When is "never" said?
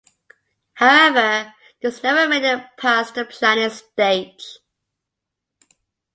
2.01-2.27